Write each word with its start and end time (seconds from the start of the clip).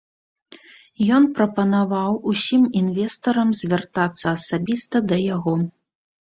Ён 1.17 1.23
прапанаваў 1.39 2.11
усім 2.31 2.63
інвестарам 2.81 3.53
звяртацца 3.61 4.25
асабіста 4.39 4.95
да 5.13 5.21
яго. 5.35 5.55